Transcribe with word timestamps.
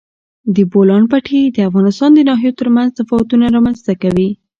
د 0.55 0.57
بولان 0.71 1.03
پټي 1.11 1.41
د 1.55 1.57
افغانستان 1.69 2.09
د 2.13 2.19
ناحیو 2.29 2.57
ترمنځ 2.59 2.89
تفاوتونه 2.99 3.45
رامنځ 3.55 3.77
ته 3.85 3.93
کوي. 4.01 4.29